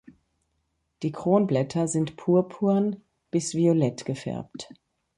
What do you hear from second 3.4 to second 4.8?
violett gefärbt.